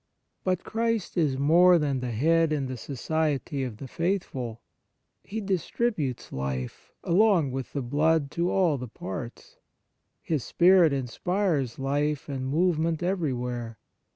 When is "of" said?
3.63-3.77